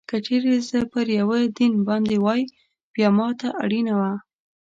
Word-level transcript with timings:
که 0.09 0.17
چېرې 0.25 0.53
زه 0.69 0.79
پر 0.91 1.05
یوه 1.19 1.37
دین 1.57 1.73
باندې 1.87 2.15
وای، 2.25 2.41
بیا 2.93 3.09
ما 3.17 3.27
ته 3.39 3.47
اړینه 3.63 3.93
وه. 3.99 4.11